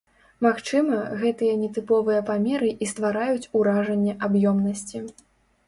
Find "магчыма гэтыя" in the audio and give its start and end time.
0.45-1.57